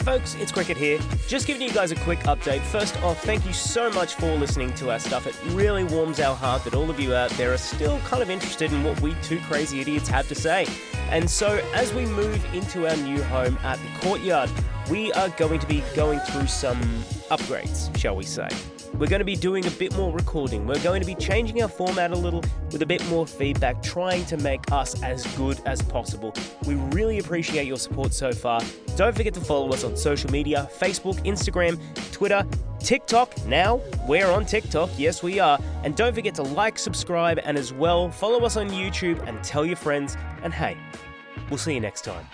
[0.00, 0.98] folks, it's Cricket here.
[1.28, 2.62] Just giving you guys a quick update.
[2.62, 5.26] First off, thank you so much for listening to our stuff.
[5.26, 8.30] It really warms our heart that all of you out there are still kind of
[8.30, 10.66] interested in what we two crazy idiots have to say.
[11.10, 14.50] And so, as we move into our new home at the courtyard,
[14.88, 16.80] we are going to be going through some
[17.30, 18.48] upgrades, shall we say.
[18.94, 20.66] We're going to be doing a bit more recording.
[20.66, 24.24] We're going to be changing our format a little with a bit more feedback, trying
[24.26, 26.34] to make us as good as possible.
[26.66, 28.60] We really appreciate your support so far.
[28.96, 31.80] Don't forget to follow us on social media Facebook, Instagram,
[32.12, 32.46] Twitter,
[32.80, 33.46] TikTok.
[33.46, 34.90] Now we're on TikTok.
[34.98, 35.58] Yes, we are.
[35.84, 39.64] And don't forget to like, subscribe, and as well follow us on YouTube and tell
[39.64, 40.16] your friends.
[40.42, 40.76] And hey,
[41.48, 42.26] we'll see you next time.